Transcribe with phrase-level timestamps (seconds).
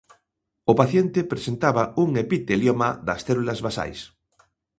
[0.71, 3.99] O paciente presentaba un epitelioma das células basais.